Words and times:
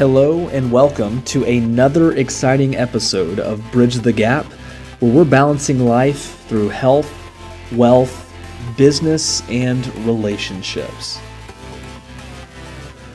Hello, 0.00 0.48
and 0.48 0.72
welcome 0.72 1.20
to 1.24 1.44
another 1.44 2.12
exciting 2.12 2.74
episode 2.74 3.38
of 3.38 3.62
Bridge 3.70 3.96
the 3.96 4.14
Gap, 4.14 4.46
where 5.00 5.12
we're 5.12 5.24
balancing 5.26 5.80
life 5.80 6.42
through 6.46 6.70
health, 6.70 7.12
wealth, 7.72 8.34
business, 8.78 9.46
and 9.50 9.86
relationships. 10.06 11.20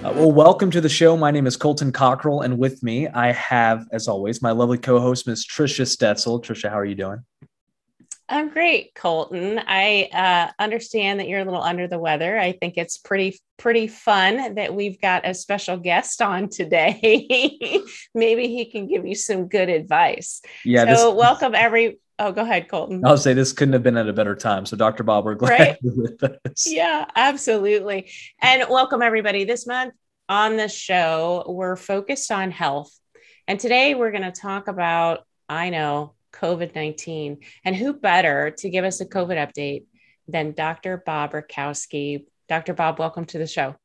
Uh, 0.04 0.14
well, 0.14 0.32
welcome 0.32 0.70
to 0.70 0.80
the 0.80 0.88
show. 0.88 1.18
My 1.18 1.32
name 1.32 1.48
is 1.48 1.58
Colton 1.58 1.92
Cockrell, 1.92 2.42
and 2.42 2.60
with 2.60 2.84
me, 2.84 3.08
I 3.08 3.32
have, 3.32 3.88
as 3.92 4.08
always, 4.08 4.44
my 4.44 4.52
lovely 4.52 4.78
co 4.78 5.00
host, 5.00 5.26
Ms. 5.26 5.44
Trisha 5.44 5.88
Stetzel. 5.88 6.40
Trisha, 6.44 6.70
how 6.70 6.78
are 6.78 6.86
you 6.86 6.94
doing? 6.94 7.18
I'm 8.28 8.50
great, 8.50 8.96
Colton. 8.96 9.62
I 9.68 10.10
uh, 10.12 10.52
understand 10.62 11.20
that 11.20 11.28
you're 11.28 11.42
a 11.42 11.46
little 11.46 11.62
under 11.62 11.88
the 11.88 12.00
weather. 12.00 12.40
I 12.40 12.54
think 12.54 12.76
it's 12.76 12.98
pretty 12.98 13.40
pretty 13.58 13.88
fun 13.88 14.56
that 14.56 14.74
we've 14.74 15.00
got 15.00 15.28
a 15.28 15.34
special 15.34 15.78
guest 15.78 16.22
on 16.24 16.50
today. 16.50 17.82
Maybe 18.16 18.48
he 18.48 18.66
can 18.66 18.88
give 18.88 19.06
you 19.06 19.14
some 19.14 19.48
good 19.48 19.70
advice. 19.70 20.42
Yeah. 20.64 20.96
So 20.96 21.12
this, 21.12 21.20
welcome 21.20 21.54
every. 21.54 22.00
Oh, 22.18 22.32
go 22.32 22.42
ahead, 22.42 22.68
Colton. 22.68 23.06
I'll 23.06 23.18
say 23.18 23.34
this 23.34 23.54
couldn't 23.54 23.74
have 23.74 23.84
been 23.84 23.98
at 23.98 24.10
a 24.10 24.14
better 24.14 24.36
time. 24.36 24.66
So, 24.66 24.78
Dr. 24.78 25.04
Bob, 25.04 25.26
we're 25.26 25.36
glad 25.36 25.60
right? 25.60 25.78
you're 25.82 25.96
with 25.96 26.24
us. 26.24 26.66
Yeah, 26.66 27.06
absolutely. 27.16 28.10
And 28.42 28.66
welcome 28.70 29.02
everybody. 29.02 29.44
This 29.44 29.68
month 29.68 29.94
on 30.30 30.58
the 30.58 30.70
show, 30.70 31.44
we're 31.48 31.76
focused 31.76 32.32
on 32.32 32.50
health, 32.50 32.92
and 33.48 33.60
today 33.60 33.94
we're 33.94 34.12
going 34.12 34.24
to 34.24 34.32
talk 34.32 34.68
about. 34.68 35.28
I 35.48 35.70
know 35.70 36.16
COVID 36.36 36.76
19. 36.76 37.40
And 37.64 37.76
who 37.76 37.94
better 37.94 38.52
to 38.60 38.70
give 38.70 38.86
us 38.86 39.02
a 39.02 39.06
COVID 39.06 39.38
update 39.38 39.86
than 40.28 40.54
Dr. 40.54 41.02
Bob 41.06 41.32
Rakowski? 41.32 42.26
Dr. 42.48 42.74
Bob, 42.74 43.00
welcome 43.00 43.26
to 43.26 43.38
the 43.38 43.48
show. 43.48 43.76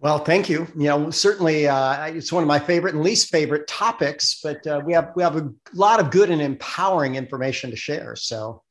Well, 0.00 0.20
thank 0.20 0.48
you. 0.48 0.68
You 0.76 0.84
know, 0.84 1.10
certainly 1.10 1.66
uh, 1.66 2.06
it's 2.06 2.32
one 2.32 2.44
of 2.44 2.46
my 2.46 2.60
favorite 2.60 2.94
and 2.94 3.02
least 3.02 3.30
favorite 3.30 3.66
topics, 3.66 4.40
but 4.42 4.64
uh, 4.64 4.80
we 4.84 4.92
have 4.92 5.10
we 5.16 5.24
have 5.24 5.36
a 5.36 5.50
lot 5.74 5.98
of 5.98 6.12
good 6.12 6.30
and 6.30 6.40
empowering 6.40 7.16
information 7.16 7.70
to 7.70 7.76
share. 7.76 8.14
So, 8.14 8.62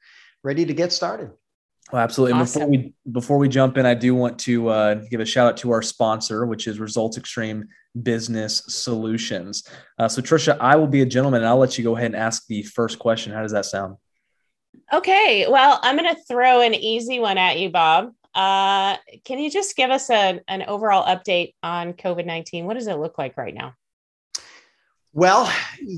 ready 0.44 0.66
to 0.66 0.74
get 0.74 0.94
started. 0.94 1.32
Well, 1.92 2.02
absolutely. 2.02 2.40
Awesome. 2.40 2.62
Before 2.62 2.70
we 2.70 2.94
before 3.12 3.38
we 3.38 3.50
jump 3.50 3.78
in, 3.78 3.86
I 3.86 3.94
do 3.94 4.16
want 4.16 4.40
to 4.40 4.70
uh, 4.70 4.96
give 5.10 5.20
a 5.20 5.26
shout 5.26 5.48
out 5.48 5.58
to 5.58 5.72
our 5.72 5.82
sponsor, 5.82 6.46
which 6.46 6.66
is 6.66 6.80
Results 6.80 7.18
Extreme 7.18 7.68
Business 8.02 8.64
Solutions. 8.68 9.64
Uh, 9.98 10.08
so, 10.08 10.22
Trisha, 10.22 10.58
I 10.60 10.76
will 10.76 10.88
be 10.88 11.02
a 11.02 11.06
gentleman, 11.06 11.42
and 11.42 11.48
I'll 11.48 11.58
let 11.58 11.78
you 11.78 11.84
go 11.84 11.96
ahead 11.96 12.08
and 12.08 12.16
ask 12.16 12.46
the 12.48 12.64
first 12.64 13.00
question. 13.00 13.34
How 13.34 13.42
does 13.42 13.52
that 13.52 13.66
sound? 13.66 13.98
Okay. 14.94 15.48
Well, 15.50 15.80
I'm 15.82 15.98
going 15.98 16.14
to 16.14 16.22
throw 16.28 16.62
an 16.62 16.74
easy 16.74 17.20
one 17.20 17.38
at 17.38 17.60
you, 17.60 17.70
Bob. 17.70 18.14
Uh, 18.34 18.98
can 19.26 19.40
you 19.40 19.50
just 19.50 19.76
give 19.76 19.90
us 19.90 20.10
a, 20.10 20.40
an 20.48 20.64
overall 20.68 21.06
update 21.06 21.54
on 21.64 21.94
COVID 21.94 22.26
19? 22.26 22.66
What 22.66 22.76
does 22.76 22.88
it 22.88 23.00
look 23.00 23.18
like 23.18 23.36
right 23.38 23.54
now? 23.54 23.74
Well, 25.14 25.52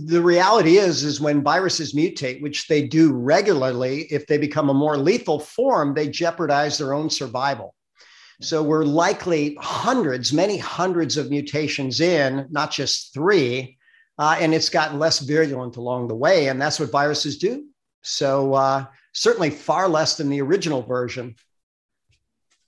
the 0.06 0.22
reality 0.22 0.78
is, 0.78 1.04
is 1.04 1.20
when 1.20 1.44
viruses 1.44 1.94
mutate, 1.94 2.42
which 2.42 2.70
they 2.70 2.88
do 2.88 3.12
regularly, 3.12 4.04
if 4.04 4.26
they 4.28 4.38
become 4.38 4.70
a 4.70 4.74
more 4.74 4.96
lethal 4.96 5.40
form, 5.40 5.94
they 5.94 6.08
jeopardize 6.08 6.78
their 6.78 6.94
own 6.94 7.10
survival. 7.10 7.76
So 8.42 8.64
we're 8.64 8.86
likely 8.86 9.58
hundreds, 9.60 10.32
many 10.32 10.58
hundreds 10.58 11.18
of 11.18 11.30
mutations 11.30 12.00
in, 12.00 12.48
not 12.50 12.72
just 12.72 13.14
three, 13.14 13.78
uh, 14.18 14.38
and 14.40 14.54
it's 14.54 14.70
gotten 14.70 14.98
less 14.98 15.20
virulent 15.20 15.76
along 15.76 16.08
the 16.08 16.16
way, 16.16 16.48
and 16.48 16.62
that's 16.62 16.80
what 16.80 16.92
viruses 16.92 17.38
do. 17.38 17.66
So 18.02 18.54
uh, 18.54 18.86
certainly 19.14 19.50
far 19.50 19.90
less 19.90 20.16
than 20.16 20.30
the 20.30 20.42
original 20.42 20.82
version. 20.82 21.36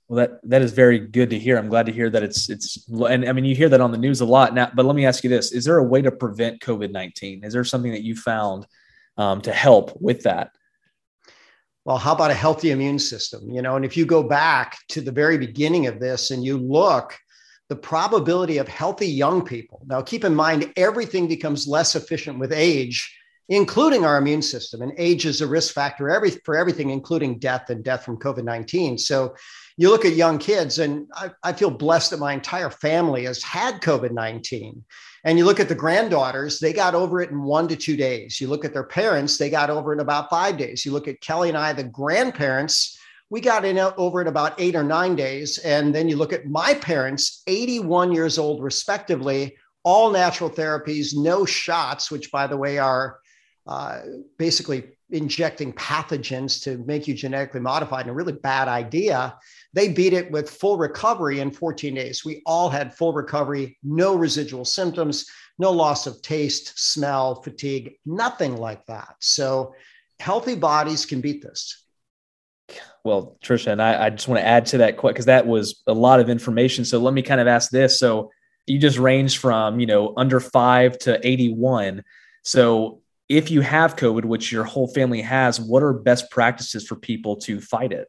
Well, 0.09 0.17
that 0.17 0.41
that 0.49 0.61
is 0.61 0.73
very 0.73 0.99
good 0.99 1.29
to 1.29 1.39
hear. 1.39 1.57
I'm 1.57 1.69
glad 1.69 1.85
to 1.85 1.93
hear 1.93 2.09
that 2.09 2.21
it's 2.21 2.49
it's 2.49 2.85
and 2.89 3.27
I 3.29 3.31
mean 3.31 3.45
you 3.45 3.55
hear 3.55 3.69
that 3.69 3.79
on 3.79 3.93
the 3.93 3.97
news 3.97 4.19
a 4.19 4.25
lot 4.25 4.53
now. 4.53 4.69
But 4.75 4.85
let 4.85 4.95
me 4.95 5.05
ask 5.05 5.23
you 5.23 5.29
this: 5.29 5.53
Is 5.53 5.63
there 5.63 5.77
a 5.77 5.83
way 5.83 6.01
to 6.01 6.11
prevent 6.11 6.59
COVID 6.59 6.91
nineteen? 6.91 7.45
Is 7.45 7.53
there 7.53 7.63
something 7.63 7.93
that 7.93 8.03
you 8.03 8.17
found 8.17 8.67
um, 9.15 9.39
to 9.43 9.53
help 9.53 9.93
with 10.01 10.23
that? 10.23 10.51
Well, 11.85 11.97
how 11.97 12.13
about 12.13 12.31
a 12.31 12.35
healthy 12.35 12.71
immune 12.71 12.99
system? 12.99 13.49
You 13.49 13.61
know, 13.61 13.75
and 13.75 13.83
if 13.83 13.97
you 13.97 14.05
go 14.05 14.21
back 14.21 14.77
to 14.89 15.01
the 15.01 15.11
very 15.11 15.37
beginning 15.37 15.87
of 15.87 15.99
this 15.99 16.31
and 16.31 16.43
you 16.43 16.57
look, 16.57 17.17
the 17.69 17.75
probability 17.75 18.57
of 18.57 18.67
healthy 18.67 19.07
young 19.07 19.43
people. 19.43 19.81
Now, 19.85 20.01
keep 20.01 20.25
in 20.25 20.35
mind 20.35 20.73
everything 20.75 21.27
becomes 21.27 21.67
less 21.67 21.95
efficient 21.95 22.37
with 22.37 22.51
age 22.51 23.17
including 23.51 24.05
our 24.05 24.17
immune 24.17 24.41
system. 24.41 24.81
And 24.81 24.93
age 24.97 25.25
is 25.25 25.41
a 25.41 25.47
risk 25.47 25.73
factor 25.73 26.09
every, 26.09 26.31
for 26.45 26.55
everything, 26.57 26.89
including 26.89 27.37
death 27.37 27.69
and 27.69 27.83
death 27.83 28.05
from 28.05 28.17
COVID 28.17 28.45
19. 28.45 28.97
So 28.97 29.35
you 29.81 29.89
look 29.89 30.05
at 30.05 30.13
young 30.13 30.37
kids, 30.37 30.77
and 30.77 31.07
I, 31.15 31.31
I 31.41 31.53
feel 31.53 31.71
blessed 31.71 32.11
that 32.11 32.19
my 32.19 32.33
entire 32.33 32.69
family 32.69 33.25
has 33.25 33.41
had 33.41 33.81
COVID 33.81 34.11
19. 34.11 34.83
And 35.23 35.39
you 35.39 35.45
look 35.45 35.59
at 35.59 35.69
the 35.69 35.75
granddaughters, 35.75 36.59
they 36.59 36.71
got 36.71 36.93
over 36.93 37.19
it 37.19 37.31
in 37.31 37.41
one 37.41 37.67
to 37.67 37.75
two 37.75 37.97
days. 37.97 38.39
You 38.39 38.47
look 38.47 38.63
at 38.63 38.73
their 38.73 38.83
parents, 38.83 39.37
they 39.37 39.49
got 39.49 39.71
over 39.71 39.91
it 39.91 39.95
in 39.95 40.01
about 40.01 40.29
five 40.29 40.57
days. 40.57 40.85
You 40.85 40.91
look 40.91 41.07
at 41.07 41.19
Kelly 41.21 41.49
and 41.49 41.57
I, 41.57 41.73
the 41.73 41.83
grandparents, 41.83 42.99
we 43.31 43.41
got 43.41 43.65
in 43.65 43.79
uh, 43.79 43.91
over 43.97 44.21
it 44.21 44.27
about 44.27 44.53
eight 44.59 44.75
or 44.75 44.83
nine 44.83 45.15
days. 45.15 45.57
And 45.57 45.95
then 45.95 46.07
you 46.07 46.15
look 46.15 46.33
at 46.33 46.45
my 46.45 46.75
parents, 46.75 47.41
81 47.47 48.11
years 48.11 48.37
old, 48.37 48.61
respectively, 48.61 49.57
all 49.83 50.11
natural 50.11 50.51
therapies, 50.51 51.15
no 51.15 51.43
shots, 51.43 52.11
which, 52.11 52.31
by 52.31 52.45
the 52.45 52.57
way, 52.57 52.77
are 52.77 53.20
uh, 53.67 54.01
basically 54.37 54.97
injecting 55.11 55.73
pathogens 55.73 56.63
to 56.63 56.77
make 56.85 57.07
you 57.07 57.13
genetically 57.13 57.59
modified 57.59 58.01
and 58.01 58.11
a 58.11 58.13
really 58.13 58.33
bad 58.33 58.67
idea. 58.67 59.37
They 59.73 59.89
beat 59.89 60.13
it 60.13 60.31
with 60.31 60.49
full 60.49 60.77
recovery 60.77 61.39
in 61.39 61.51
14 61.51 61.93
days. 61.93 62.25
We 62.25 62.41
all 62.45 62.69
had 62.69 62.95
full 62.95 63.13
recovery, 63.13 63.77
no 63.83 64.15
residual 64.15 64.65
symptoms, 64.65 65.25
no 65.59 65.71
loss 65.71 66.07
of 66.07 66.21
taste, 66.21 66.73
smell, 66.75 67.41
fatigue, 67.41 67.97
nothing 68.05 68.57
like 68.57 68.85
that. 68.87 69.15
So 69.19 69.75
healthy 70.19 70.55
bodies 70.55 71.05
can 71.05 71.21
beat 71.21 71.41
this. 71.41 71.85
Well, 73.03 73.37
Trisha, 73.43 73.71
and 73.71 73.81
I, 73.81 74.05
I 74.05 74.09
just 74.11 74.27
want 74.27 74.39
to 74.39 74.47
add 74.47 74.65
to 74.67 74.77
that 74.79 75.01
because 75.01 75.25
that 75.25 75.45
was 75.45 75.81
a 75.87 75.93
lot 75.93 76.19
of 76.19 76.29
information. 76.29 76.85
So 76.85 76.99
let 76.99 77.13
me 77.13 77.21
kind 77.21 77.41
of 77.41 77.47
ask 77.47 77.69
this. 77.69 77.99
So 77.99 78.31
you 78.67 78.79
just 78.79 78.97
range 78.97 79.39
from, 79.39 79.79
you 79.79 79.87
know, 79.87 80.13
under 80.15 80.39
five 80.39 80.97
to 80.99 81.25
81. 81.27 82.03
So 82.43 83.00
if 83.37 83.49
you 83.49 83.61
have 83.61 83.95
COVID, 83.95 84.25
which 84.25 84.51
your 84.51 84.65
whole 84.65 84.87
family 84.87 85.21
has, 85.21 85.59
what 85.59 85.83
are 85.83 85.93
best 85.93 86.29
practices 86.31 86.85
for 86.85 86.95
people 86.95 87.37
to 87.37 87.61
fight 87.61 87.93
it? 87.93 88.07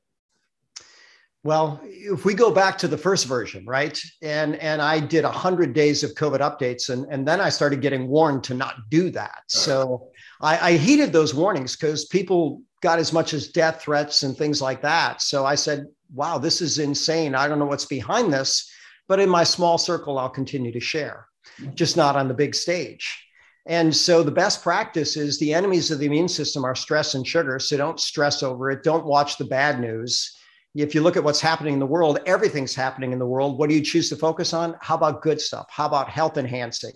Well, 1.45 1.81
if 1.83 2.25
we 2.25 2.35
go 2.35 2.53
back 2.53 2.79
to 2.79 2.89
the 2.89 2.99
first 2.99 3.27
version, 3.27 3.65
right? 3.67 4.01
And 4.23 4.55
and 4.57 4.81
I 4.81 5.01
did 5.01 5.25
100 5.25 5.73
days 5.73 6.05
of 6.05 6.15
COVID 6.15 6.39
updates 6.39 6.89
and, 6.89 7.05
and 7.11 7.27
then 7.27 7.41
I 7.41 7.49
started 7.49 7.81
getting 7.81 8.07
warned 8.07 8.45
to 8.45 8.55
not 8.55 8.75
do 8.91 9.11
that. 9.11 9.43
So 9.49 10.09
I, 10.41 10.71
I 10.71 10.77
heeded 10.77 11.13
those 11.13 11.35
warnings 11.35 11.75
because 11.75 12.05
people 12.07 12.63
got 12.81 13.01
as 13.01 13.13
much 13.13 13.35
as 13.35 13.49
death 13.49 13.83
threats 13.83 14.23
and 14.23 14.37
things 14.37 14.63
like 14.63 14.83
that. 14.83 15.21
So 15.21 15.45
I 15.45 15.57
said, 15.57 15.87
wow, 16.15 16.39
this 16.39 16.61
is 16.61 16.79
insane. 16.79 17.35
I 17.35 17.49
don't 17.49 17.59
know 17.59 17.67
what's 17.67 17.87
behind 17.87 18.33
this, 18.33 18.71
but 19.09 19.19
in 19.19 19.29
my 19.29 19.45
small 19.45 19.79
circle, 19.79 20.19
I'll 20.19 20.29
continue 20.29 20.73
to 20.73 20.81
share, 20.81 21.27
just 21.75 21.97
not 21.97 22.17
on 22.17 22.29
the 22.29 22.35
big 22.35 22.55
stage. 22.55 23.25
And 23.67 23.95
so 23.95 24.23
the 24.23 24.31
best 24.31 24.63
practice 24.63 25.17
is 25.17 25.39
the 25.39 25.55
enemies 25.55 25.91
of 25.91 25.99
the 25.99 26.07
immune 26.07 26.29
system 26.29 26.65
are 26.65 26.75
stress 26.75 27.15
and 27.15 27.27
sugar. 27.27 27.59
So 27.59 27.77
don't 27.77 28.01
stress 28.01 28.43
over 28.43 28.71
it. 28.71 28.83
Don't 28.83 29.07
watch 29.07 29.39
the 29.39 29.45
bad 29.45 29.81
news. 29.81 30.37
If 30.75 30.95
you 30.95 31.03
look 31.03 31.17
at 31.17 31.25
what's 31.25 31.41
happening 31.41 31.75
in 31.75 31.81
the 31.81 31.87
world, 31.87 32.19
everything's 32.27 32.75
happening 32.75 33.13
in 33.13 33.19
the 33.19 33.27
world. 33.27 33.59
What 33.59 33.69
do 33.69 33.77
you 33.77 33.83
choose 33.83 34.09
to 34.09 34.17
focus 34.17 34.53
on? 34.53 34.75
How 34.81 34.97
about 34.97 35.23
good 35.23 35.41
stuff? 35.41 35.67
How 35.71 35.87
about 35.87 36.09
health 36.09 36.39
enhancing? 36.39 36.95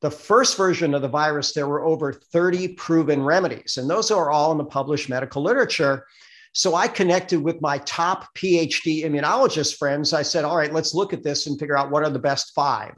The 0.00 0.10
first 0.10 0.56
version 0.56 0.94
of 0.94 1.02
the 1.02 1.08
virus, 1.08 1.52
there 1.52 1.66
were 1.66 1.84
over 1.84 2.12
30 2.12 2.68
proven 2.74 3.22
remedies, 3.22 3.78
and 3.78 3.90
those 3.90 4.10
are 4.10 4.30
all 4.30 4.52
in 4.52 4.58
the 4.58 4.64
published 4.64 5.08
medical 5.08 5.42
literature. 5.42 6.06
So 6.52 6.74
I 6.74 6.86
connected 6.86 7.42
with 7.42 7.60
my 7.60 7.78
top 7.78 8.34
PhD 8.34 9.04
immunologist 9.04 9.76
friends. 9.76 10.12
I 10.12 10.22
said, 10.22 10.44
all 10.44 10.56
right, 10.56 10.72
let's 10.72 10.94
look 10.94 11.12
at 11.12 11.22
this 11.22 11.46
and 11.46 11.58
figure 11.58 11.76
out 11.76 11.90
what 11.90 12.04
are 12.04 12.10
the 12.10 12.18
best 12.18 12.54
five. 12.54 12.94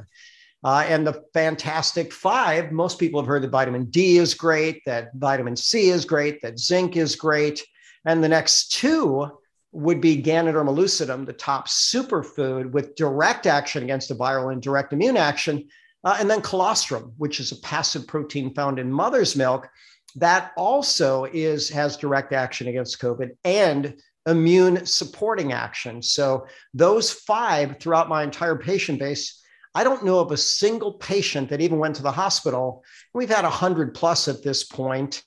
Uh, 0.65 0.85
and 0.89 1.07
the 1.07 1.23
fantastic 1.33 2.13
five, 2.13 2.73
most 2.73 2.99
people 2.99 3.21
have 3.21 3.29
heard 3.29 3.43
that 3.43 3.51
vitamin 3.51 3.85
D 3.87 4.19
is 4.19 4.35
great, 4.35 4.83
that 4.87 5.11
vitamin 5.15 5.57
C 5.57 5.91
is 5.91 6.05
great, 6.05 6.43
that 6.43 6.59
zinc 6.59 6.97
is 6.97 7.15
great. 7.15 7.65
And 8.05 8.23
the 8.23 8.29
next 8.29 8.73
two 8.73 9.31
would 9.71 10.01
be 10.01 10.23
Ganoderma 10.23 10.75
lucidum, 10.75 11.27
the 11.27 11.33
top 11.33 11.69
superfood 11.69 12.73
with 12.73 12.97
direct 12.97 13.47
action 13.47 13.83
against 13.83 14.11
a 14.11 14.15
viral 14.15 14.53
and 14.53 14.61
direct 14.61 14.93
immune 14.93 15.17
action. 15.17 15.69
Uh, 16.05 16.17
and 16.19 16.31
then 16.31 16.41
colostrum, 16.41 17.13
which 17.19 17.39
is 17.39 17.53
a 17.53 17.61
passive 17.61 18.07
protein 18.07 18.55
found 18.55 18.79
in 18.79 18.91
mother's 18.91 19.37
milk 19.37 19.69
that 20.17 20.53
also 20.57 21.25
is 21.33 21.69
has 21.69 21.97
direct 21.97 22.33
action 22.33 22.69
against 22.69 23.01
COVID 23.01 23.37
and 23.45 23.95
immune 24.27 24.85
supporting 24.85 25.53
action. 25.53 26.03
So 26.03 26.47
those 26.75 27.11
five 27.11 27.79
throughout 27.79 28.09
my 28.09 28.23
entire 28.23 28.57
patient 28.57 28.99
base 28.99 29.43
I 29.75 29.85
don't 29.85 30.05
know 30.05 30.19
of 30.19 30.33
a 30.33 30.37
single 30.37 30.95
patient 30.95 31.51
that 31.51 31.61
even 31.61 31.79
went 31.79 31.97
to 31.97 32.03
the 32.03 32.11
hospital. 32.13 32.83
We've 33.15 33.29
had 33.29 33.45
100 33.45 33.95
plus 33.95 34.27
at 34.29 34.43
this 34.43 34.65
point, 34.65 35.23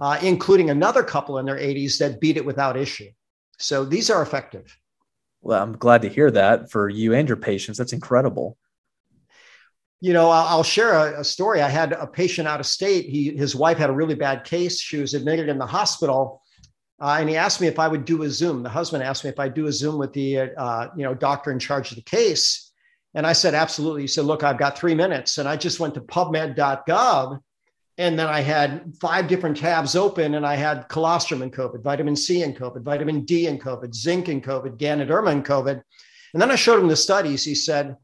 uh, 0.00 0.18
including 0.22 0.70
another 0.70 1.02
couple 1.02 1.38
in 1.38 1.46
their 1.46 1.56
80s 1.56 1.98
that 1.98 2.20
beat 2.20 2.36
it 2.36 2.44
without 2.44 2.76
issue. 2.76 3.10
So 3.58 3.84
these 3.84 4.10
are 4.10 4.22
effective. 4.22 4.76
Well, 5.40 5.62
I'm 5.62 5.72
glad 5.76 6.02
to 6.02 6.08
hear 6.08 6.30
that 6.32 6.70
for 6.70 6.88
you 6.88 7.14
and 7.14 7.28
your 7.28 7.36
patients. 7.36 7.78
That's 7.78 7.92
incredible. 7.92 8.56
you 10.00 10.12
know, 10.12 10.30
I'll, 10.30 10.62
share 10.62 10.92
a, 10.92 11.20
a, 11.20 11.24
story. 11.24 11.60
I 11.60 11.68
had 11.68 11.92
a 11.92 12.06
patient 12.06 12.46
out 12.46 12.60
of 12.60 12.66
state. 12.66 13.06
He, 13.06 13.36
his 13.36 13.56
wife 13.56 13.78
had 13.78 13.90
a 13.90 13.92
really 13.92 14.14
bad 14.14 14.44
case. 14.44 14.80
She 14.80 14.98
was 14.98 15.14
admitted 15.14 15.48
in 15.48 15.58
the 15.58 15.66
hospital, 15.66 16.42
uh, 17.00 17.16
and 17.18 17.28
he 17.28 17.36
asked 17.36 17.60
me 17.60 17.66
if 17.66 17.78
I 17.78 17.88
would 17.88 18.04
do 18.04 18.22
a 18.22 18.30
Zoom. 18.30 18.62
The 18.62 18.68
husband 18.68 19.02
asked 19.02 19.24
me 19.24 19.30
if 19.30 19.38
I'd 19.38 19.54
do 19.54 19.66
a 19.66 19.72
Zoom 19.72 19.98
with 19.98 20.12
the, 20.12 20.38
uh, 20.56 20.88
you 20.96 21.02
know, 21.04 21.14
doctor 21.14 21.50
in 21.50 21.58
charge 21.58 21.90
of 21.90 21.96
the 21.96 22.02
case, 22.02 22.67
and 23.14 23.26
I 23.26 23.32
said 23.32 23.54
absolutely. 23.54 24.02
He 24.02 24.06
said, 24.08 24.24
"Look, 24.24 24.42
I've 24.42 24.58
got 24.58 24.78
three 24.78 24.94
minutes," 24.94 25.38
and 25.38 25.48
I 25.48 25.56
just 25.56 25.80
went 25.80 25.94
to 25.94 26.00
PubMed.gov, 26.00 27.40
and 27.98 28.18
then 28.18 28.26
I 28.26 28.40
had 28.40 28.94
five 29.00 29.28
different 29.28 29.56
tabs 29.56 29.96
open, 29.96 30.34
and 30.34 30.46
I 30.46 30.56
had 30.56 30.88
colostrum 30.88 31.42
and 31.42 31.52
COVID, 31.52 31.82
vitamin 31.82 32.16
C 32.16 32.42
and 32.42 32.56
COVID, 32.56 32.82
vitamin 32.82 33.24
D 33.24 33.46
and 33.46 33.60
COVID, 33.60 33.94
zinc 33.94 34.28
and 34.28 34.42
COVID, 34.42 34.78
Ganoderma 34.78 35.32
and 35.32 35.44
COVID, 35.44 35.82
and 36.32 36.42
then 36.42 36.50
I 36.50 36.56
showed 36.56 36.80
him 36.80 36.88
the 36.88 36.96
studies. 36.96 37.44
He 37.44 37.54
said 37.54 37.96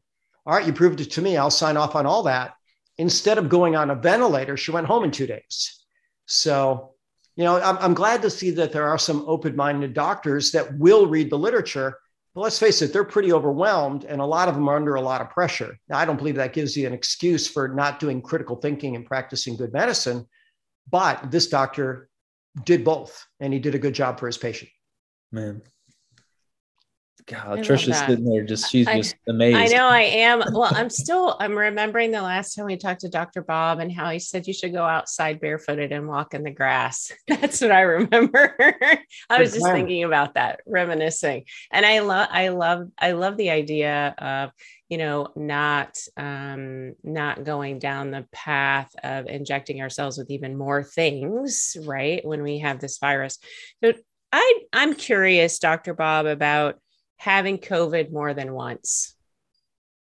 all 0.45 0.55
right, 0.55 0.65
you 0.65 0.73
proved 0.73 1.01
it 1.01 1.11
to 1.11 1.21
me. 1.21 1.37
I'll 1.37 1.49
sign 1.49 1.75
off 1.75 1.95
on 1.95 2.05
all 2.05 2.23
that. 2.23 2.53
Instead 2.97 3.37
of 3.37 3.49
going 3.49 3.75
on 3.75 3.89
a 3.89 3.95
ventilator, 3.95 4.55
she 4.55 4.71
went 4.71 4.87
home 4.87 5.03
in 5.03 5.11
two 5.11 5.27
days. 5.27 5.83
So, 6.27 6.93
you 7.35 7.43
know, 7.43 7.59
I'm, 7.59 7.77
I'm 7.79 7.93
glad 7.93 8.21
to 8.21 8.29
see 8.29 8.51
that 8.51 8.71
there 8.71 8.87
are 8.87 8.97
some 8.97 9.23
open 9.27 9.55
minded 9.55 9.93
doctors 9.93 10.51
that 10.51 10.77
will 10.77 11.07
read 11.07 11.29
the 11.29 11.37
literature. 11.37 11.97
But 12.35 12.41
let's 12.41 12.59
face 12.59 12.81
it, 12.81 12.91
they're 12.91 13.05
pretty 13.05 13.31
overwhelmed, 13.31 14.03
and 14.03 14.19
a 14.19 14.25
lot 14.25 14.49
of 14.49 14.55
them 14.55 14.67
are 14.67 14.75
under 14.75 14.95
a 14.95 15.01
lot 15.01 15.21
of 15.21 15.29
pressure. 15.29 15.77
Now, 15.87 15.99
I 15.99 16.05
don't 16.05 16.17
believe 16.17 16.35
that 16.35 16.51
gives 16.51 16.75
you 16.75 16.85
an 16.85 16.93
excuse 16.93 17.47
for 17.47 17.69
not 17.69 17.97
doing 17.97 18.21
critical 18.21 18.57
thinking 18.57 18.97
and 18.97 19.05
practicing 19.05 19.55
good 19.55 19.71
medicine. 19.71 20.27
But 20.91 21.31
this 21.31 21.47
doctor 21.47 22.09
did 22.65 22.83
both, 22.83 23.25
and 23.39 23.53
he 23.53 23.59
did 23.59 23.73
a 23.73 23.79
good 23.79 23.95
job 23.95 24.19
for 24.19 24.27
his 24.27 24.37
patient. 24.37 24.69
Man, 25.31 25.61
God, 27.27 27.59
I 27.59 27.61
Trisha's 27.61 27.97
sitting 27.97 28.25
there 28.25 28.43
just 28.43 28.69
she's 28.69 28.87
I, 28.87 28.97
just 28.97 29.15
amazed. 29.27 29.57
I 29.57 29.75
know 29.75 29.87
I 29.87 30.01
am. 30.01 30.43
Well, 30.51 30.69
I'm 30.71 30.91
still 30.91 31.35
I'm 31.39 31.57
remembering 31.57 32.11
the 32.11 32.21
last 32.21 32.53
time 32.53 32.65
we 32.65 32.77
talked 32.77 33.01
to 33.01 33.09
Dr. 33.09 33.41
Bob 33.41 33.79
and 33.79 33.91
how 33.91 34.11
he 34.11 34.19
said 34.19 34.45
you 34.45 34.53
should 34.53 34.73
go 34.73 34.83
outside 34.83 35.39
barefooted 35.39 35.91
and 35.91 36.07
walk 36.07 36.35
in 36.35 36.43
the 36.43 36.51
grass. 36.51 37.11
That's 37.27 37.61
what 37.61 37.71
I 37.71 37.81
remember. 37.81 38.55
I 39.29 39.39
was 39.39 39.53
just 39.53 39.65
thinking 39.65 40.03
about 40.03 40.35
that, 40.35 40.59
reminiscing. 40.67 41.45
And 41.71 41.83
I 41.83 41.99
love 41.99 42.27
I 42.29 42.49
love 42.49 42.89
I 42.99 43.13
love 43.13 43.37
the 43.37 43.49
idea 43.49 44.13
of 44.19 44.51
you 44.89 44.99
know 44.99 45.29
not 45.35 45.97
um 46.17 46.93
not 47.03 47.43
going 47.43 47.79
down 47.79 48.11
the 48.11 48.27
path 48.31 48.91
of 49.03 49.25
injecting 49.25 49.81
ourselves 49.81 50.19
with 50.19 50.29
even 50.29 50.55
more 50.55 50.83
things 50.83 51.75
right 51.85 52.23
when 52.23 52.43
we 52.43 52.59
have 52.59 52.79
this 52.79 52.99
virus 52.99 53.39
so 53.83 53.93
i 54.31 54.59
i'm 54.73 54.93
curious 54.93 55.57
dr 55.57 55.91
bob 55.95 56.27
about 56.27 56.77
having 57.17 57.57
COVID 57.57 58.11
more 58.11 58.33
than 58.33 58.53
once. 58.53 59.15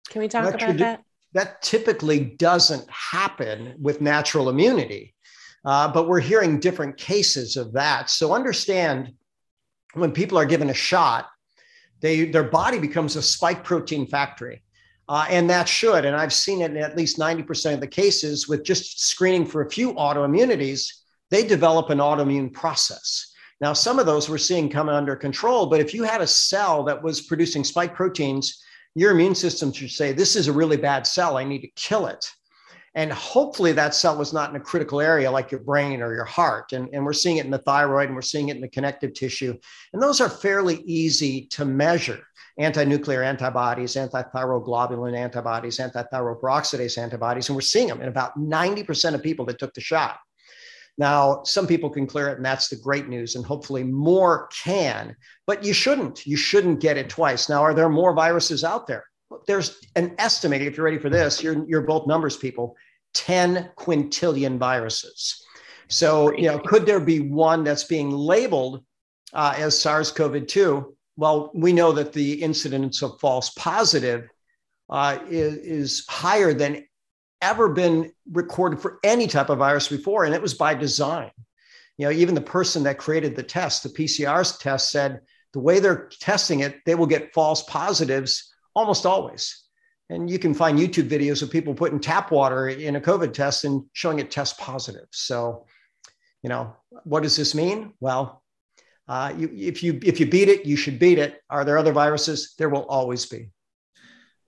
Can 0.09 0.21
we 0.21 0.27
talk 0.27 0.53
about 0.53 0.77
that? 0.77 1.03
That 1.33 1.61
typically 1.61 2.19
doesn't 2.19 2.88
happen 2.89 3.75
with 3.79 4.01
natural 4.01 4.50
immunity, 4.50 5.15
uh, 5.65 5.91
but 5.91 6.07
we're 6.07 6.19
hearing 6.19 6.59
different 6.59 6.97
cases 6.97 7.57
of 7.57 7.73
that. 7.73 8.09
So 8.09 8.33
understand 8.33 9.13
when 9.94 10.11
people 10.11 10.38
are 10.38 10.45
given 10.45 10.69
a 10.69 10.75
shot, 10.75 11.27
they, 12.01 12.25
their 12.25 12.44
body 12.44 12.79
becomes 12.79 13.15
a 13.15 13.21
spike 13.21 13.63
protein 13.63 14.05
factory. 14.05 14.61
Uh, 15.09 15.25
and 15.29 15.50
that 15.50 15.67
should, 15.67 16.05
and 16.05 16.15
I've 16.15 16.33
seen 16.33 16.61
it 16.61 16.71
in 16.71 16.77
at 16.77 16.95
least 16.95 17.17
90% 17.17 17.73
of 17.73 17.79
the 17.79 17.88
cases 17.88 18.47
with 18.47 18.63
just 18.63 19.01
screening 19.01 19.45
for 19.45 19.61
a 19.61 19.69
few 19.69 19.94
autoimmunities, 19.95 20.88
they 21.29 21.45
develop 21.45 21.89
an 21.89 21.97
autoimmune 21.97 22.53
process. 22.53 23.32
Now, 23.63 23.71
some 23.71 23.98
of 23.98 24.06
those 24.06 24.27
we're 24.27 24.39
seeing 24.39 24.69
come 24.69 24.89
under 24.89 25.15
control, 25.15 25.68
but 25.68 25.80
if 25.80 25.94
you 25.94 26.04
had 26.04 26.19
a 26.19 26.27
cell 26.27 26.83
that 26.83 27.01
was 27.01 27.21
producing 27.21 27.63
spike 27.63 27.95
proteins, 27.95 28.62
your 28.94 29.12
immune 29.12 29.36
system 29.36 29.71
should 29.71 29.89
say, 29.89 30.12
This 30.12 30.36
is 30.36 30.50
a 30.50 30.51
really 30.51 30.75
bad 30.75 31.07
cell. 31.07 31.38
I 31.38 31.45
need 31.45 31.62
to 31.62 31.71
kill 31.77 32.07
it. 32.07 32.30
And 32.94 33.10
hopefully 33.13 33.71
that 33.71 33.95
cell 33.95 34.18
was 34.18 34.33
not 34.33 34.50
in 34.50 34.57
a 34.57 34.60
critical 34.60 35.00
area 35.00 35.31
like 35.31 35.50
your 35.50 35.62
brain 35.62 36.01
or 36.01 36.13
your 36.13 36.25
heart. 36.25 36.74
And, 36.74 36.89
and 36.92 37.06
we're 37.06 37.13
seeing 37.13 37.38
it 37.38 37.45
in 37.45 37.51
the 37.51 37.57
thyroid 37.57 38.07
and 38.07 38.15
we're 38.15 38.21
seeing 38.21 38.50
it 38.50 38.57
in 38.57 38.62
the 38.62 38.68
connective 38.68 39.13
tissue. 39.13 39.57
And 39.94 40.04
those 40.04 40.19
are 40.19 40.30
fairly 40.30 40.81
easy 40.81 41.45
to 41.51 41.63
measure 41.63 42.19
anti-nuclear 42.57 43.24
antibodies, 43.24 43.95
anti-thyroglobulin 43.95 45.18
antibodies, 45.18 45.80
anti-thyroperoxidase 45.80 46.98
antibodies, 46.98 47.48
and 47.48 47.56
we're 47.56 47.62
seeing 47.62 47.88
them 47.88 48.01
in 48.01 48.10
about 48.10 48.38
90% 48.38 49.13
of 49.13 49.24
people 49.24 49.45
that 49.45 49.57
took 49.57 49.74
the 49.74 49.80
shot. 49.80 50.19
Now, 50.98 51.42
some 51.44 51.66
people 51.66 51.90
can 51.90 52.06
clear 52.06 52.30
it, 52.30 52.38
and 52.38 52.45
that's 52.45 52.68
the 52.68 52.75
great 52.75 53.07
news, 53.07 53.36
and 53.36 53.45
hopefully 53.45 53.84
more 53.84 54.48
can, 54.63 55.16
but 55.48 55.63
you 55.63 55.74
shouldn't. 55.74 56.25
You 56.28 56.38
shouldn't 56.38 56.80
get 56.80 56.98
it 56.98 57.10
twice. 57.10 57.50
Now, 57.50 57.62
are 57.63 57.74
there 57.74 57.90
more 57.90 58.13
viruses 58.13 58.63
out 58.63 58.86
there? 58.86 59.06
There's 59.48 59.80
an 59.95 60.13
estimated, 60.19 60.68
if 60.68 60.78
you're 60.78 60.86
ready 60.86 61.00
for 61.00 61.10
this, 61.10 61.42
you're, 61.42 61.68
you're 61.68 61.81
both 61.81 62.06
numbers 62.06 62.38
people, 62.38 62.75
10 63.16 63.72
quintillion 63.75 64.60
viruses. 64.60 65.44
So, 65.88 66.31
you 66.34 66.48
know, 66.48 66.60
could 66.60 66.86
there 66.86 67.00
be 67.00 67.19
one 67.19 67.63
that's 67.63 67.84
being 67.84 68.12
labeled 68.12 68.84
uh, 69.34 69.56
as 69.57 69.80
SARS 69.80 70.12
CoV 70.12 70.46
2? 70.46 70.96
Well, 71.18 71.51
we 71.54 71.74
know 71.74 71.92
that 71.92 72.13
the 72.13 72.42
incidence 72.42 73.01
of 73.01 73.19
false 73.19 73.50
positive 73.51 74.28
uh, 74.89 75.19
is, 75.30 75.56
is 75.57 76.06
higher 76.07 76.54
than 76.54 76.86
ever 77.44 77.69
been 77.69 78.12
recorded 78.31 78.80
for 78.81 79.00
any 79.04 79.28
type 79.28 79.50
of 79.50 79.60
virus 79.60 79.88
before, 79.88 80.24
and 80.24 80.34
it 80.34 80.42
was 80.42 80.54
by 80.54 80.74
design. 80.74 81.30
You 81.98 82.06
know, 82.06 82.12
even 82.12 82.34
the 82.34 82.42
person 82.42 82.84
that 82.84 82.98
created 82.98 83.36
the 83.36 83.44
test, 83.44 83.84
the 83.84 83.90
PCR's 83.90 84.57
test, 84.57 84.90
said 84.90 85.22
the 85.51 85.60
way 85.60 85.80
they're 85.80 86.10
testing 86.19 86.62
it, 86.62 86.80
they 86.86 86.95
will 86.95 87.06
get 87.06 87.34
false 87.34 87.62
positives 87.63 88.51
almost 88.74 89.06
always. 89.06 89.63
And 90.10 90.30
you 90.30 90.40
can 90.40 90.54
find 90.54 90.80
YouTube 90.80 91.10
videos 91.10 91.44
of 91.44 91.51
people 91.51 91.74
putting 91.75 92.00
tap 92.00 92.31
water 92.31 92.69
in 92.69 92.95
a 92.95 93.01
COVID 93.01 93.34
test 93.34 93.63
and 93.66 93.84
showing 93.94 94.19
it 94.19 94.31
test 94.31 94.57
positive. 94.57 95.07
So, 95.12 95.66
you 96.42 96.50
know, 96.50 96.75
what 97.04 97.24
does 97.24 97.36
this 97.36 97.54
mean? 97.54 97.94
Well, 98.00 98.44
uh, 99.07 99.34
you, 99.38 99.50
if 99.54 99.84
you 99.84 100.00
if 100.04 100.19
you 100.19 100.25
beat 100.25 100.50
it, 100.50 100.66
you 100.66 100.75
should 100.75 100.98
beat 100.98 101.19
it. 101.19 101.42
Are 101.50 101.66
there 101.66 101.78
other 101.78 101.92
viruses? 101.92 102.56
There 102.57 102.69
will 102.69 102.86
always 102.86 103.25
be. 103.25 103.50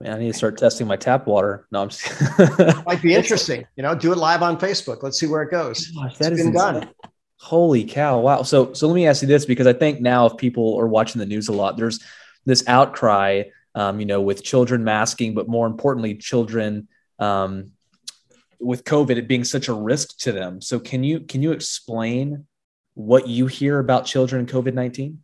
Man, 0.00 0.12
I 0.12 0.18
need 0.18 0.32
to 0.32 0.34
start 0.34 0.58
testing 0.58 0.86
my 0.86 0.96
tap 0.96 1.26
water. 1.26 1.66
No, 1.72 1.82
I'm 1.82 1.88
just 1.88 2.06
might 2.86 3.00
be 3.00 3.14
interesting. 3.14 3.66
You 3.76 3.82
know, 3.82 3.94
do 3.94 4.12
it 4.12 4.18
live 4.18 4.42
on 4.42 4.58
Facebook. 4.58 5.02
Let's 5.02 5.18
see 5.18 5.26
where 5.26 5.42
it 5.42 5.50
goes. 5.50 5.86
Gosh, 5.88 6.18
that 6.18 6.32
it's 6.32 6.42
been 6.42 6.52
done. 6.52 6.90
Holy 7.38 7.84
cow! 7.84 8.20
Wow. 8.20 8.42
So, 8.42 8.74
so 8.74 8.88
let 8.88 8.94
me 8.94 9.06
ask 9.06 9.22
you 9.22 9.28
this 9.28 9.46
because 9.46 9.66
I 9.66 9.72
think 9.72 10.00
now 10.00 10.26
if 10.26 10.36
people 10.36 10.78
are 10.78 10.86
watching 10.86 11.18
the 11.18 11.26
news 11.26 11.48
a 11.48 11.52
lot, 11.52 11.76
there's 11.78 12.00
this 12.44 12.66
outcry, 12.66 13.44
um, 13.74 13.98
you 13.98 14.06
know, 14.06 14.20
with 14.20 14.44
children 14.44 14.84
masking, 14.84 15.34
but 15.34 15.48
more 15.48 15.66
importantly, 15.66 16.14
children 16.16 16.88
um, 17.18 17.72
with 18.60 18.84
COVID 18.84 19.16
it 19.16 19.28
being 19.28 19.44
such 19.44 19.68
a 19.68 19.72
risk 19.72 20.18
to 20.18 20.32
them. 20.32 20.60
So, 20.60 20.78
can 20.78 21.04
you 21.04 21.20
can 21.20 21.42
you 21.42 21.52
explain 21.52 22.46
what 22.94 23.28
you 23.28 23.46
hear 23.46 23.78
about 23.78 24.04
children 24.04 24.40
in 24.40 24.46
COVID 24.46 24.74
nineteen? 24.74 25.22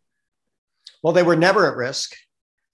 Well, 1.02 1.12
they 1.12 1.22
were 1.22 1.36
never 1.36 1.70
at 1.70 1.76
risk. 1.76 2.14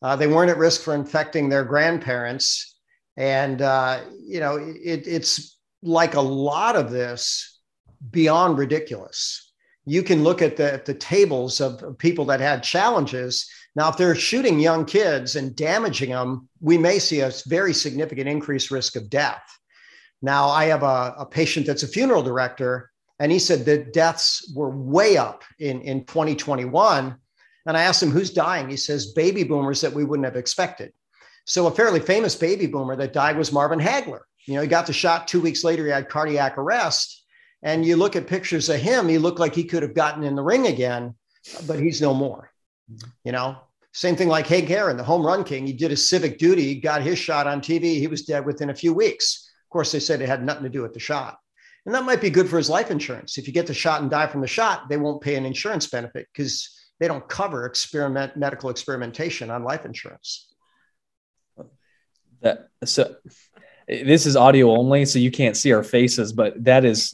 Uh, 0.03 0.17
they 0.17 0.27
weren't 0.27 0.51
at 0.51 0.59
risk 0.59 0.83
for 0.83 0.95
infecting 0.95 1.49
their 1.49 1.65
grandparents. 1.65 2.77
And, 3.17 3.63
uh, 3.63 4.01
you 4.21 4.41
know, 4.41 4.57
it, 4.57 5.07
it's 5.07 5.59
like 5.83 6.15
a 6.15 6.21
lot 6.21 6.77
of 6.77 6.91
this 6.91 7.61
beyond 8.11 8.59
ridiculous. 8.59 9.53
You 9.85 10.03
can 10.03 10.23
look 10.23 10.43
at 10.43 10.57
the, 10.57 10.83
the 10.85 10.95
tables 10.95 11.61
of, 11.61 11.83
of 11.83 11.99
people 11.99 12.27
that 12.27 12.41
had 12.41 12.63
challenges. 12.63 13.49
Now, 13.75 13.89
if 13.89 13.97
they're 13.97 14.15
shooting 14.15 14.61
young 14.61 14.85
kids 14.85 15.35
and 15.35 15.57
damaging 15.57 16.11
them, 16.11 16.49
we 16.61 16.79
may 16.79 16.99
see 16.99 17.21
a 17.21 17.33
very 17.47 17.73
significant 17.73 18.29
increased 18.29 18.71
risk 18.71 18.97
of 18.97 19.11
death. 19.11 19.43
Now, 20.21 20.49
I 20.49 20.67
have 20.67 20.83
a, 20.83 21.15
a 21.19 21.27
patient 21.27 21.67
that's 21.67 21.85
a 21.85 21.89
funeral 21.89 22.23
director, 22.23 22.91
and 23.19 23.33
he 23.33 23.39
said 23.39 23.65
that 23.65 23.93
deaths 23.93 24.53
were 24.55 24.71
way 24.71 25.17
up 25.17 25.43
in, 25.59 25.81
in 25.81 26.05
2021 26.05 27.17
and 27.69 27.77
I 27.77 27.83
asked 27.83 28.03
him, 28.03 28.11
who's 28.11 28.31
dying? 28.31 28.71
He 28.71 28.79
says, 28.79 29.13
baby 29.13 29.45
boomers 29.45 29.83
that 29.83 29.93
we 29.93 30.03
wouldn't 30.03 30.25
have 30.25 30.37
expected. 30.37 30.91
So 31.45 31.67
a 31.67 31.71
fairly 31.71 32.01
famous 32.01 32.35
baby 32.35 32.67
boomer 32.67 32.97
that 32.97 33.13
died 33.13 33.37
was 33.37 33.53
Marvin 33.53 33.79
Hagler. 33.79 34.21
You 34.47 34.55
know, 34.55 34.63
he 34.63 34.69
got 34.69 34.87
the 34.87 34.95
shot 34.95 35.29
two 35.29 35.43
weeks 35.43 35.65
later, 35.65 35.85
he 35.85 35.91
had 35.91 36.09
cardiac 36.09 36.57
arrest. 36.57 37.27
And 37.63 37.85
you 37.85 37.97
look 37.97 38.17
at 38.17 38.27
pictures 38.27 38.71
of 38.71 38.81
him, 38.81 39.07
he 39.07 39.19
looked 39.19 39.39
like 39.39 39.55
he 39.55 39.65
could 39.65 39.83
have 39.83 39.93
gotten 39.93 40.25
in 40.25 40.35
the 40.35 40.43
ring 40.43 40.67
again, 40.67 41.15
but 41.67 41.79
he's 41.79 42.01
no 42.01 42.15
more. 42.15 42.51
You 43.23 43.33
know, 43.33 43.59
same 43.93 44.17
thing 44.17 44.29
like 44.29 44.47
Hank 44.47 44.71
Aaron, 44.71 44.97
the 44.97 45.05
home 45.05 45.27
run 45.27 45.45
king. 45.45 45.67
He 45.67 45.75
did 45.75 45.91
his 45.91 46.09
civic 46.09 46.39
duty, 46.39 46.81
got 46.81 47.03
his 47.03 47.19
shot 47.19 47.47
on 47.47 47.61
TV. 47.61 47.99
He 47.99 48.07
was 48.07 48.23
dead 48.23 48.47
within 48.47 48.71
a 48.71 48.75
few 48.75 48.95
weeks. 48.95 49.51
Of 49.67 49.71
course, 49.71 49.93
they 49.93 50.01
said 50.01 50.23
it 50.23 50.29
had 50.31 50.43
nothing 50.43 50.63
to 50.63 50.71
do 50.71 50.81
with 50.81 50.95
the 50.95 51.01
shot. 51.01 51.39
And 51.89 51.95
that 51.95 52.05
might 52.05 52.21
be 52.21 52.29
good 52.29 52.51
for 52.51 52.59
his 52.59 52.69
life 52.69 52.91
insurance. 52.91 53.39
If 53.39 53.47
you 53.47 53.55
get 53.55 53.67
the 53.67 53.73
shot 53.73 54.03
and 54.03 54.11
die 54.11 54.27
from 54.27 54.43
the 54.43 54.47
shot, 54.47 54.91
they 54.91 54.99
won't 54.99 55.23
pay 55.23 55.37
an 55.37 55.47
insurance 55.47 55.87
benefit 55.87 56.29
because 56.31 56.71
they 57.01 57.09
don't 57.09 57.27
cover 57.27 57.65
experiment 57.65 58.37
medical 58.37 58.69
experimentation 58.69 59.49
on 59.49 59.65
life 59.65 59.87
insurance. 59.87 60.53
That 62.43 62.69
so 62.85 63.17
this 63.89 64.27
is 64.27 64.37
audio 64.37 64.69
only, 64.73 65.07
so 65.07 65.19
you 65.19 65.31
can't 65.31 65.57
see 65.57 65.73
our 65.73 65.83
faces, 65.83 66.35
but 66.35 66.63
that 66.65 66.85
is 66.85 67.11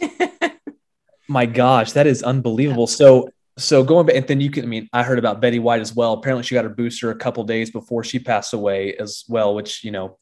my 1.28 1.46
gosh, 1.46 1.92
that 1.92 2.08
is 2.08 2.24
unbelievable. 2.24 2.88
So 2.88 3.28
so 3.56 3.84
going 3.84 4.06
back, 4.06 4.16
and 4.16 4.26
then 4.26 4.40
you 4.40 4.50
can. 4.50 4.64
I 4.64 4.66
mean, 4.66 4.88
I 4.92 5.04
heard 5.04 5.20
about 5.20 5.40
Betty 5.40 5.60
White 5.60 5.82
as 5.82 5.94
well. 5.94 6.14
Apparently, 6.14 6.42
she 6.42 6.56
got 6.56 6.64
her 6.64 6.68
booster 6.68 7.12
a 7.12 7.16
couple 7.16 7.44
days 7.44 7.70
before 7.70 8.02
she 8.02 8.18
passed 8.18 8.54
away 8.54 8.96
as 8.96 9.22
well, 9.28 9.54
which 9.54 9.84
you 9.84 9.92
know, 9.92 10.18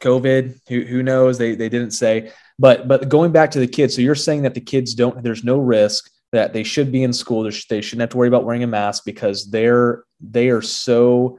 COVID, 0.00 0.60
who, 0.68 0.82
who 0.82 1.02
knows? 1.02 1.38
They, 1.38 1.54
they 1.54 1.68
didn't 1.68 1.90
say, 1.90 2.30
but, 2.58 2.88
but 2.88 3.08
going 3.08 3.32
back 3.32 3.50
to 3.52 3.60
the 3.60 3.66
kids. 3.66 3.94
So 3.94 4.02
you're 4.02 4.14
saying 4.14 4.42
that 4.42 4.54
the 4.54 4.60
kids 4.60 4.94
don't, 4.94 5.22
there's 5.22 5.44
no 5.44 5.58
risk 5.58 6.10
that 6.32 6.52
they 6.52 6.62
should 6.62 6.90
be 6.90 7.02
in 7.02 7.12
school. 7.12 7.42
They 7.42 7.80
shouldn't 7.80 8.00
have 8.00 8.10
to 8.10 8.16
worry 8.16 8.28
about 8.28 8.44
wearing 8.44 8.62
a 8.62 8.66
mask 8.66 9.04
because 9.04 9.50
they're, 9.50 10.04
they 10.20 10.48
are 10.50 10.62
so, 10.62 11.38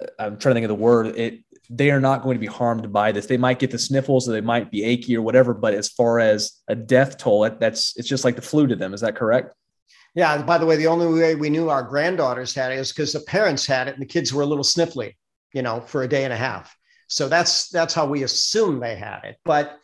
uh, 0.00 0.06
I'm 0.18 0.38
trying 0.38 0.54
to 0.54 0.60
think 0.60 0.64
of 0.64 0.76
the 0.76 0.82
word. 0.82 1.16
It, 1.16 1.44
they 1.70 1.90
are 1.90 2.00
not 2.00 2.22
going 2.22 2.34
to 2.34 2.40
be 2.40 2.46
harmed 2.46 2.92
by 2.92 3.12
this. 3.12 3.26
They 3.26 3.36
might 3.36 3.58
get 3.58 3.70
the 3.70 3.78
sniffles 3.78 4.28
or 4.28 4.32
they 4.32 4.40
might 4.40 4.70
be 4.70 4.84
achy 4.84 5.16
or 5.16 5.22
whatever, 5.22 5.54
but 5.54 5.74
as 5.74 5.88
far 5.88 6.18
as 6.18 6.60
a 6.68 6.74
death 6.74 7.16
toll, 7.16 7.48
that's 7.58 7.96
it's 7.96 8.08
just 8.08 8.24
like 8.24 8.36
the 8.36 8.42
flu 8.42 8.66
to 8.66 8.76
them. 8.76 8.92
Is 8.92 9.00
that 9.00 9.16
correct? 9.16 9.54
Yeah. 10.14 10.42
By 10.42 10.58
the 10.58 10.66
way, 10.66 10.76
the 10.76 10.88
only 10.88 11.06
way 11.06 11.34
we 11.34 11.48
knew 11.48 11.70
our 11.70 11.82
granddaughters 11.82 12.54
had 12.54 12.72
it 12.72 12.78
is 12.78 12.92
because 12.92 13.12
the 13.12 13.20
parents 13.20 13.64
had 13.64 13.88
it 13.88 13.94
and 13.94 14.02
the 14.02 14.06
kids 14.06 14.34
were 14.34 14.42
a 14.42 14.46
little 14.46 14.64
sniffly, 14.64 15.14
you 15.54 15.62
know, 15.62 15.80
for 15.80 16.02
a 16.02 16.08
day 16.08 16.24
and 16.24 16.32
a 16.32 16.36
half. 16.36 16.76
So 17.08 17.28
that's 17.28 17.68
that's 17.68 17.94
how 17.94 18.06
we 18.06 18.22
assume 18.22 18.80
they 18.80 18.96
had 18.96 19.20
it. 19.24 19.36
But 19.44 19.78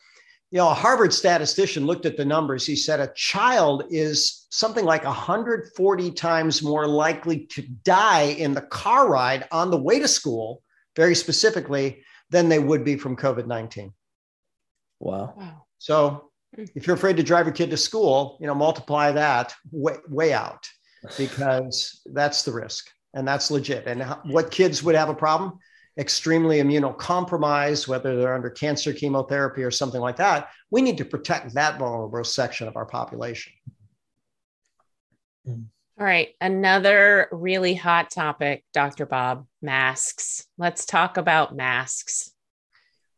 you 0.50 0.59
know, 0.59 0.71
a 0.71 0.75
Harvard 0.75 1.12
statistician 1.12 1.85
looked 1.85 2.07
at 2.07 2.17
the 2.17 2.25
numbers. 2.25 2.64
He 2.64 2.76
said 2.76 3.00
a 3.00 3.12
child 3.14 3.85
is 3.90 4.47
something 4.50 4.85
like 4.85 5.05
140 5.05 6.11
times 6.12 6.62
more 6.62 6.87
likely 6.87 7.47
to 7.47 7.62
die 7.85 8.35
in 8.38 8.55
the 8.55 8.62
car 8.62 9.09
ride 9.11 9.47
on 9.52 9.71
the 9.71 9.81
way 9.81 9.99
to 9.99 10.09
school 10.09 10.62
very 10.97 11.14
specifically 11.14 12.02
than 12.31 12.49
they 12.49 12.59
would 12.59 12.85
be 12.85 12.97
from 12.97 13.17
COVID 13.17 13.47
19. 13.47 13.93
Wow. 15.00 15.35
wow. 15.37 15.67
So 15.78 16.31
if 16.57 16.87
you're 16.87 16.97
afraid 16.97 17.19
to 17.19 17.23
drive 17.23 17.47
your 17.47 17.55
kid 17.55 17.71
to 17.71 17.76
school, 17.76 18.38
you 18.40 18.47
know, 18.47 18.55
multiply 18.55 19.12
that 19.12 19.55
way, 19.71 19.97
way 20.09 20.33
out 20.33 20.67
because 21.17 22.00
that's 22.07 22.43
the 22.43 22.52
risk 22.52 22.90
and 23.14 23.28
that's 23.28 23.50
legit. 23.50 23.87
And 23.87 24.02
what 24.25 24.50
kids 24.50 24.83
would 24.83 24.95
have 24.95 25.11
a 25.11 25.14
problem? 25.14 25.59
Extremely 25.99 26.59
immunocompromised, 26.59 27.88
whether 27.88 28.17
they're 28.17 28.35
under 28.35 28.50
cancer 28.50 28.93
chemotherapy 28.93 29.64
or 29.64 29.71
something 29.71 30.00
like 30.00 30.17
that. 30.17 30.49
We 30.71 30.81
need 30.81 30.99
to 30.99 31.05
protect 31.05 31.55
that 31.55 31.78
vulnerable 31.78 32.25
section 32.25 32.69
of 32.69 32.76
our 32.76 32.87
population. 32.87 33.52
All 35.47 36.07
right, 36.07 36.28
another 36.40 37.28
really 37.33 37.75
hot 37.75 38.11
topic, 38.11 38.64
Dr. 38.73 39.07
Bob 39.07 39.47
masks. 39.61 40.47
Let's 40.57 40.87
talk 40.87 41.17
about 41.17 41.57
masks. 41.57 42.33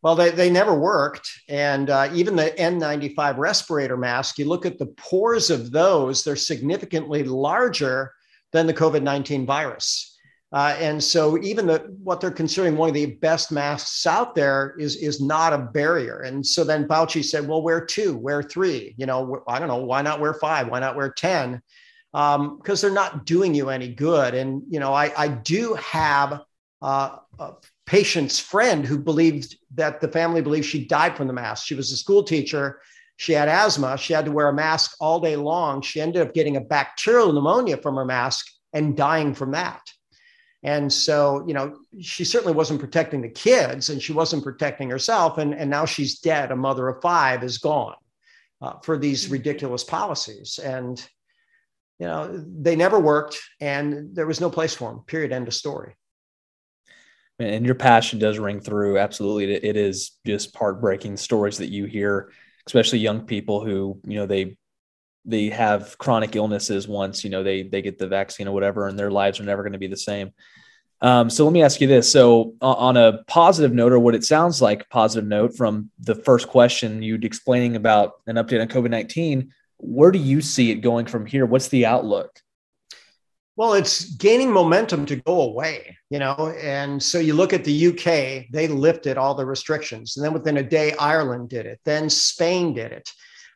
Well, 0.03 0.15
they, 0.15 0.31
they 0.31 0.49
never 0.49 0.75
worked. 0.75 1.29
And 1.49 1.91
uh, 1.91 2.09
even 2.15 2.37
the 2.37 2.55
N95 2.59 3.37
respirator 3.37 3.99
mask, 3.99 4.39
you 4.39 4.47
look 4.47 4.65
at 4.65 4.79
the 4.79 4.87
pores 4.87 5.51
of 5.51 5.71
those, 5.71 6.25
they're 6.25 6.37
significantly 6.37 7.23
larger 7.23 8.13
than 8.53 8.67
the 8.67 8.75
COVID 8.75 9.03
19 9.03 9.45
virus. 9.45 10.10
Uh, 10.53 10.77
and 10.81 11.03
so 11.03 11.41
even 11.43 11.67
the, 11.67 11.79
what 12.03 12.21
they're 12.21 12.31
considering 12.31 12.77
one 12.77 12.89
of 12.89 12.95
the 12.95 13.07
best 13.07 13.53
masks 13.53 14.05
out 14.05 14.35
there 14.35 14.75
is, 14.79 14.97
is 14.97 15.21
not 15.21 15.53
a 15.53 15.59
barrier. 15.59 16.23
And 16.23 16.45
so 16.45 16.65
then 16.65 16.89
Fauci 16.89 17.25
said, 17.25 17.47
well, 17.47 17.63
wear 17.63 17.85
two, 17.85 18.17
wear 18.17 18.43
three, 18.43 18.95
you 18.97 19.07
know, 19.07 19.45
I 19.47 19.61
don't 19.61 19.69
know, 19.69 19.85
why 19.85 20.03
not 20.03 20.19
wear 20.19 20.35
five? 20.35 20.69
Why 20.69 20.81
not 20.81 20.97
wear 20.97 21.11
10? 21.11 21.63
because 22.13 22.35
um, 22.37 22.61
they're 22.65 22.91
not 22.91 23.25
doing 23.25 23.55
you 23.55 23.71
any 23.71 23.89
good. 23.89 24.35
And 24.35 24.63
you 24.69 24.81
know, 24.81 24.93
I, 24.93 25.13
I 25.17 25.29
do 25.29 25.75
have 25.75 26.41
uh, 26.83 27.17
a 27.39 27.53
patient's 27.87 28.39
friend 28.39 28.85
who 28.85 28.99
believed 28.99 29.57
that 29.75 30.01
the 30.01 30.09
family 30.09 30.41
believed 30.41 30.67
she 30.67 30.87
died 30.87 31.17
from 31.17 31.29
the 31.29 31.33
mask. 31.33 31.67
She 31.67 31.75
was 31.75 31.93
a 31.93 31.97
school 31.97 32.23
teacher. 32.23 32.81
She 33.17 33.33
had 33.33 33.49
asthma. 33.49 33.99
She 33.99 34.13
had 34.13 34.25
to 34.25 34.33
wear 34.33 34.49
a 34.49 34.53
mask 34.53 34.97
all 34.99 35.21
day 35.21 35.37
long. 35.37 35.83
She 35.83 36.01
ended 36.01 36.27
up 36.27 36.35
getting 36.35 36.57
a 36.57 36.61
bacterial 36.61 37.33
pneumonia 37.33 37.77
from 37.77 37.97
her 37.97 38.05
mask 38.05 38.47
and 38.73 38.97
dying 38.97 39.35
from 39.35 39.53
that. 39.53 39.83
And 40.63 40.93
so, 40.93 41.45
you 41.47 41.55
know, 41.55 41.79
she 42.01 42.25
certainly 42.25 42.53
wasn't 42.53 42.81
protecting 42.81 43.23
the 43.23 43.29
kids 43.29 43.89
and 43.89 44.03
she 44.03 44.13
wasn't 44.13 44.45
protecting 44.45 44.91
herself. 44.91 45.39
And, 45.39 45.55
and 45.55 45.71
now 45.71 45.87
she's 45.87 46.19
dead. 46.19 46.51
A 46.51 46.57
mother 46.57 46.89
of 46.89 47.01
five 47.01 47.43
is 47.43 47.59
gone 47.59 47.97
uh, 48.61 48.75
for 48.83 48.99
these 48.99 49.25
mm-hmm. 49.25 49.35
ridiculous 49.35 49.85
policies. 49.85 50.59
And 50.63 51.03
you 51.99 52.07
know, 52.07 52.45
they 52.61 52.77
never 52.77 52.99
worked 52.99 53.39
and 53.61 54.15
there 54.15 54.27
was 54.27 54.41
no 54.41 54.51
place 54.51 54.75
for 54.75 54.91
them, 54.91 55.03
period, 55.07 55.33
end 55.33 55.49
of 55.49 55.55
story. 55.55 55.95
And 57.39 57.65
your 57.65 57.75
passion 57.75 58.19
does 58.19 58.39
ring 58.39 58.61
through. 58.61 58.99
Absolutely. 58.99 59.55
It 59.55 59.77
is 59.77 60.13
just 60.27 60.55
heartbreaking 60.57 61.17
stories 61.17 61.59
that 61.59 61.71
you 61.71 61.87
hear, 61.87 62.33
especially 62.67 62.99
young 62.99 63.23
people 63.23 63.65
who, 63.65 63.99
you 64.07 64.17
know, 64.19 64.27
they, 64.27 64.57
they 65.25 65.51
have 65.51 65.99
chronic 65.99 66.37
illnesses 66.37 66.89
once, 66.89 67.25
you 67.25 67.31
know, 67.31 67.43
they, 67.43 67.63
they 67.63 67.83
get 67.83 67.99
the 67.99 68.09
vaccine 68.09 68.49
or 68.49 68.53
whatever, 68.53 68.87
and 68.87 68.99
their 68.99 69.11
lives 69.11 69.41
are 69.41 69.45
never 69.45 69.63
going 69.63 69.73
to 69.73 69.79
be 69.79 69.87
the 69.87 69.97
same. 69.97 70.33
Um, 71.03 71.31
so 71.31 71.45
let 71.45 71.53
me 71.53 71.63
ask 71.63 71.81
you 71.81 71.87
this. 71.87 72.11
So 72.11 72.55
on 72.61 72.97
a 72.97 73.23
positive 73.27 73.73
note, 73.73 73.93
or 73.93 73.99
what 73.99 74.15
it 74.15 74.25
sounds 74.25 74.61
like 74.61 74.89
positive 74.91 75.27
note 75.27 75.57
from 75.57 75.91
the 75.99 76.15
first 76.15 76.49
question, 76.49 77.03
you'd 77.03 77.25
explaining 77.25 77.77
about 77.77 78.15
an 78.27 78.37
update 78.37 78.61
on 78.61 78.69
COVID-19, 78.69 79.49
where 79.79 80.11
do 80.11 80.19
you 80.19 80.43
see 80.43 80.71
it 80.71 80.77
going 80.77 81.07
from 81.07 81.25
here? 81.25 81.47
What's 81.47 81.69
the 81.69 81.87
outlook? 81.87 82.41
Well, 83.57 83.75
it's 83.75 84.15
gaining 84.15 84.51
momentum 84.51 85.05
to 85.07 85.17
go 85.17 85.43
away, 85.43 85.97
you 86.09 86.19
know. 86.19 86.55
And 86.63 87.03
so 87.03 87.19
you 87.19 87.35
look 87.35 87.53
at 87.53 87.65
the 87.65 87.89
UK, 87.89 88.51
they 88.51 88.69
lifted 88.69 89.19
all 89.19 89.35
the 89.35 89.45
restrictions. 89.45 90.17
And 90.17 90.25
then 90.25 90.33
within 90.33 90.59
a 90.59 90.63
day, 90.63 90.95
Ireland 90.99 91.49
did 91.49 91.67
it. 91.67 91.81
Then 91.85 92.09
Spain 92.09 92.75
did 92.75 92.93
it. 92.93 93.11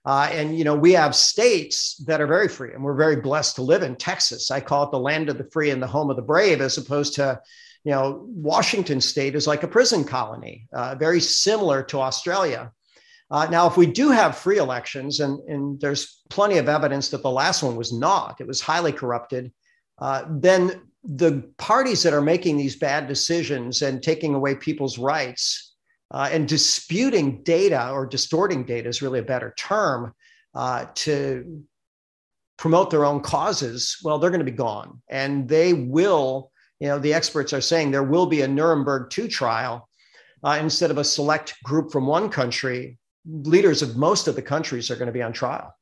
Uh, 0.06 0.28
and, 0.32 0.58
you 0.58 0.64
know, 0.64 0.74
we 0.74 0.92
have 0.92 1.14
states 1.14 1.96
that 2.06 2.20
are 2.20 2.26
very 2.26 2.48
free, 2.48 2.74
and 2.74 2.84
we're 2.84 2.94
very 2.94 3.16
blessed 3.16 3.56
to 3.56 3.62
live 3.62 3.82
in 3.82 3.96
Texas. 3.96 4.50
I 4.50 4.60
call 4.60 4.84
it 4.84 4.90
the 4.90 4.98
land 4.98 5.30
of 5.30 5.38
the 5.38 5.48
free 5.50 5.70
and 5.70 5.82
the 5.82 5.86
home 5.86 6.10
of 6.10 6.16
the 6.16 6.22
brave, 6.22 6.60
as 6.60 6.76
opposed 6.76 7.14
to, 7.14 7.40
you 7.84 7.92
know, 7.92 8.24
Washington 8.28 9.00
state 9.00 9.34
is 9.34 9.46
like 9.46 9.62
a 9.62 9.68
prison 9.68 10.04
colony, 10.04 10.68
uh, 10.74 10.94
very 10.94 11.20
similar 11.20 11.82
to 11.84 12.00
Australia. 12.00 12.70
Uh, 13.30 13.46
now, 13.50 13.66
if 13.66 13.78
we 13.78 13.86
do 13.86 14.10
have 14.10 14.36
free 14.36 14.58
elections, 14.58 15.20
and, 15.20 15.40
and 15.48 15.80
there's 15.80 16.20
plenty 16.28 16.58
of 16.58 16.68
evidence 16.68 17.08
that 17.08 17.22
the 17.22 17.30
last 17.30 17.62
one 17.62 17.74
was 17.74 17.92
not, 17.92 18.40
it 18.40 18.46
was 18.46 18.60
highly 18.60 18.92
corrupted, 18.92 19.52
uh, 19.98 20.24
then 20.28 20.82
the 21.02 21.50
parties 21.56 22.02
that 22.02 22.12
are 22.12 22.20
making 22.20 22.56
these 22.56 22.76
bad 22.76 23.06
decisions 23.08 23.82
and 23.82 24.02
taking 24.02 24.34
away 24.34 24.54
people's 24.54 24.98
rights 24.98 25.73
uh, 26.14 26.28
and 26.30 26.48
disputing 26.48 27.42
data 27.42 27.90
or 27.90 28.06
distorting 28.06 28.64
data 28.64 28.88
is 28.88 29.02
really 29.02 29.18
a 29.18 29.24
better 29.24 29.52
term 29.58 30.14
uh, 30.54 30.86
to 30.94 31.64
promote 32.56 32.88
their 32.88 33.04
own 33.04 33.20
causes, 33.20 33.98
well, 34.04 34.18
they're 34.18 34.30
going 34.30 34.38
to 34.38 34.44
be 34.44 34.56
gone. 34.56 35.02
And 35.10 35.48
they 35.48 35.72
will, 35.72 36.52
you 36.78 36.86
know, 36.86 37.00
the 37.00 37.12
experts 37.12 37.52
are 37.52 37.60
saying 37.60 37.90
there 37.90 38.04
will 38.04 38.26
be 38.26 38.42
a 38.42 38.48
Nuremberg 38.48 39.10
2 39.10 39.26
trial 39.26 39.88
uh, 40.44 40.56
instead 40.60 40.92
of 40.92 40.98
a 40.98 41.04
select 41.04 41.60
group 41.64 41.90
from 41.90 42.06
one 42.06 42.30
country 42.30 42.96
leaders 43.26 43.82
of 43.82 43.96
most 43.96 44.28
of 44.28 44.36
the 44.36 44.42
countries 44.42 44.92
are 44.92 44.96
going 44.96 45.06
to 45.06 45.12
be 45.12 45.22
on 45.22 45.32
trial. 45.32 45.74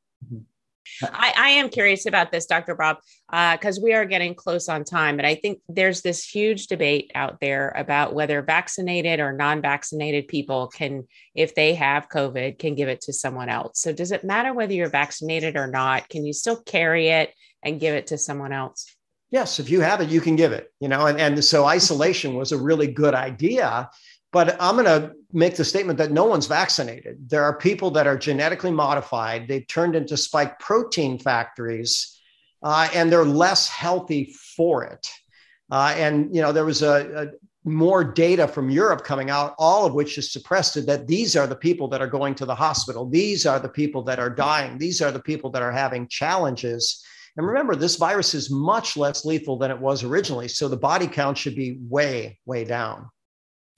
I, 1.01 1.33
I, 1.37 1.49
am 1.49 1.69
curious 1.69 2.05
about 2.05 2.31
this, 2.31 2.45
Dr. 2.45 2.75
Bob, 2.75 2.97
because 3.29 3.77
uh, 3.77 3.81
we 3.81 3.93
are 3.93 4.05
getting 4.05 4.35
close 4.35 4.69
on 4.69 4.83
time. 4.83 5.19
And 5.19 5.27
I 5.27 5.35
think 5.35 5.59
there's 5.67 6.01
this 6.01 6.27
huge 6.27 6.67
debate 6.67 7.11
out 7.15 7.39
there 7.39 7.73
about 7.75 8.13
whether 8.13 8.41
vaccinated 8.41 9.19
or 9.19 9.33
non 9.33 9.61
vaccinated 9.61 10.27
people 10.27 10.67
can, 10.67 11.07
if 11.35 11.55
they 11.55 11.73
have 11.75 12.09
COVID, 12.09 12.59
can 12.59 12.75
give 12.75 12.89
it 12.89 13.01
to 13.01 13.13
someone 13.13 13.49
else. 13.49 13.79
So, 13.79 13.93
does 13.93 14.11
it 14.11 14.23
matter 14.23 14.53
whether 14.53 14.73
you're 14.73 14.89
vaccinated 14.89 15.55
or 15.55 15.67
not? 15.67 16.09
Can 16.09 16.25
you 16.25 16.33
still 16.33 16.61
carry 16.61 17.09
it 17.09 17.33
and 17.63 17.79
give 17.79 17.95
it 17.95 18.07
to 18.07 18.17
someone 18.17 18.51
else? 18.51 18.93
Yes, 19.33 19.59
if 19.59 19.67
you 19.67 19.81
have 19.81 19.99
it, 19.99 20.09
you 20.09 20.21
can 20.21 20.35
give 20.35 20.51
it, 20.51 20.71
you 20.79 20.87
know, 20.87 21.07
and, 21.07 21.19
and 21.19 21.43
so 21.43 21.65
isolation 21.65 22.35
was 22.35 22.51
a 22.51 22.57
really 22.57 22.85
good 22.85 23.15
idea 23.15 23.89
but 24.33 24.57
I'm 24.59 24.75
going 24.75 24.85
to 24.85 25.13
make 25.31 25.55
the 25.55 25.63
statement 25.63 25.97
that 25.99 26.11
no 26.11 26.25
one's 26.25 26.47
vaccinated. 26.47 27.29
There 27.29 27.43
are 27.43 27.55
people 27.55 27.91
that 27.91 28.07
are 28.07 28.17
genetically 28.17 28.71
modified, 28.71 29.47
they've 29.47 29.67
turned 29.67 29.95
into 29.95 30.17
spike 30.17 30.59
protein 30.59 31.19
factories, 31.19 32.19
uh, 32.63 32.89
and 32.93 33.11
they're 33.11 33.23
less 33.23 33.69
healthy 33.69 34.33
for 34.57 34.83
it. 34.83 35.07
Uh, 35.71 35.93
and 35.97 36.35
you 36.35 36.41
know 36.41 36.51
there 36.51 36.65
was 36.65 36.81
a, 36.81 37.23
a, 37.23 37.27
more 37.65 38.03
data 38.03 38.45
from 38.45 38.69
Europe 38.69 39.05
coming 39.05 39.29
out, 39.29 39.55
all 39.57 39.85
of 39.85 39.93
which 39.93 40.17
is 40.17 40.33
suppressed 40.33 40.85
that 40.85 41.07
these 41.07 41.37
are 41.37 41.47
the 41.47 41.55
people 41.55 41.87
that 41.87 42.01
are 42.01 42.07
going 42.07 42.35
to 42.35 42.45
the 42.45 42.53
hospital. 42.53 43.09
These 43.09 43.45
are 43.45 43.59
the 43.59 43.69
people 43.69 44.03
that 44.03 44.19
are 44.19 44.29
dying. 44.29 44.77
These 44.77 45.01
are 45.01 45.11
the 45.11 45.21
people 45.21 45.49
that 45.51 45.61
are 45.61 45.71
having 45.71 46.09
challenges. 46.09 47.01
And 47.37 47.47
remember, 47.47 47.75
this 47.75 47.95
virus 47.95 48.33
is 48.33 48.51
much 48.51 48.97
less 48.97 49.23
lethal 49.23 49.57
than 49.57 49.71
it 49.71 49.79
was 49.79 50.03
originally. 50.03 50.49
So 50.49 50.67
the 50.67 50.75
body 50.75 51.07
count 51.07 51.37
should 51.37 51.55
be 51.55 51.77
way, 51.87 52.37
way 52.45 52.65
down. 52.65 53.09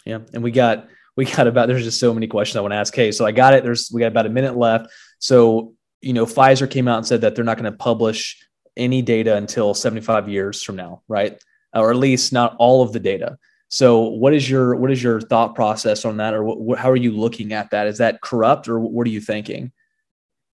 Yeah. 0.05 0.19
And 0.33 0.43
we 0.43 0.51
got, 0.51 0.87
we 1.17 1.25
got 1.25 1.47
about, 1.47 1.67
there's 1.67 1.83
just 1.83 1.99
so 1.99 2.13
many 2.13 2.27
questions 2.27 2.57
I 2.57 2.61
want 2.61 2.73
to 2.73 2.77
ask. 2.77 2.93
Hey, 2.95 3.11
so 3.11 3.25
I 3.25 3.31
got 3.31 3.53
it. 3.53 3.63
There's, 3.63 3.89
we 3.91 3.99
got 3.99 4.07
about 4.07 4.25
a 4.25 4.29
minute 4.29 4.55
left. 4.55 4.87
So, 5.19 5.73
you 6.01 6.13
know, 6.13 6.25
Pfizer 6.25 6.69
came 6.69 6.87
out 6.87 6.97
and 6.97 7.07
said 7.07 7.21
that 7.21 7.35
they're 7.35 7.45
not 7.45 7.57
going 7.57 7.71
to 7.71 7.77
publish 7.77 8.37
any 8.77 9.01
data 9.01 9.35
until 9.35 9.73
75 9.73 10.29
years 10.29 10.61
from 10.61 10.75
now, 10.75 11.01
right? 11.07 11.41
Or 11.73 11.91
at 11.91 11.97
least 11.97 12.33
not 12.33 12.55
all 12.59 12.81
of 12.81 12.93
the 12.93 12.99
data. 12.99 13.37
So, 13.69 14.01
what 14.03 14.33
is 14.33 14.49
your 14.49 14.75
what 14.75 14.91
is 14.91 15.01
your 15.01 15.19
thought 15.19 15.55
process 15.55 16.05
on 16.05 16.17
that, 16.17 16.33
or 16.33 16.75
how 16.77 16.91
are 16.91 16.95
you 16.95 17.11
looking 17.11 17.51
at 17.51 17.71
that? 17.71 17.87
Is 17.87 17.97
that 17.97 18.21
corrupt, 18.21 18.69
or 18.69 18.79
what 18.79 19.07
are 19.07 19.09
you 19.09 19.19
thinking? 19.19 19.71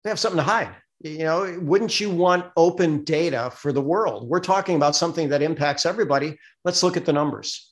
They 0.02 0.10
have 0.10 0.18
something 0.18 0.38
to 0.38 0.42
hide. 0.42 0.68
You 1.00 1.18
know, 1.18 1.58
wouldn't 1.60 2.00
you 2.00 2.10
want 2.10 2.46
open 2.56 3.04
data 3.04 3.52
for 3.54 3.72
the 3.72 3.82
world? 3.82 4.28
We're 4.28 4.40
talking 4.40 4.76
about 4.76 4.96
something 4.96 5.28
that 5.28 5.42
impacts 5.42 5.86
everybody. 5.86 6.38
Let's 6.64 6.82
look 6.82 6.96
at 6.96 7.04
the 7.04 7.12
numbers. 7.12 7.65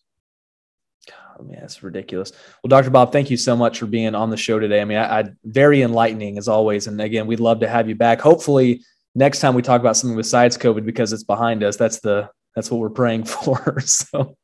Oh, 1.39 1.43
man, 1.43 1.63
it's 1.63 1.83
ridiculous. 1.83 2.33
Well, 2.63 2.69
Dr. 2.69 2.91
Bob, 2.91 3.13
thank 3.13 3.31
you 3.31 3.37
so 3.37 3.57
much 3.57 3.79
for 3.79 3.87
being 3.87 4.15
on 4.15 4.31
the 4.31 4.37
show 4.37 4.59
today. 4.59 4.81
I 4.81 4.85
mean, 4.85 4.99
I, 4.99 5.21
I 5.21 5.25
very 5.45 5.83
enlightening 5.83 6.39
as 6.39 6.49
always. 6.49 6.87
And 6.87 7.01
again, 7.01 7.27
we'd 7.27 7.41
love 7.41 7.61
to 7.61 7.69
have 7.69 7.89
you 7.89 7.95
back. 7.95 8.21
Hopefully, 8.21 8.83
next 9.15 9.41
time 9.41 9.55
we 9.55 9.63
talk 9.63 9.81
about 9.81 9.97
something 9.97 10.17
besides 10.17 10.59
COVID 10.59 10.85
because 10.85 11.13
it's 11.13 11.25
behind 11.25 11.63
us. 11.63 11.77
That's 11.77 12.01
the 12.01 12.31
that's 12.55 12.71
what 12.71 12.81
we're 12.81 12.91
praying 12.91 13.25
for. 13.25 13.81
so. 13.81 14.37